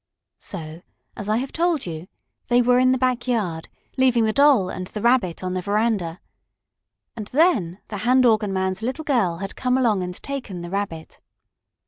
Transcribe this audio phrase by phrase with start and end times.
[0.39, 0.81] So,
[1.15, 2.07] as I have told you,
[2.47, 3.69] they were in the back yard,
[3.99, 6.19] leaving the Doll and the Rabbit on the veranda.
[7.15, 11.21] And then the hand organ man's little girl had come along and taken the Rabbit.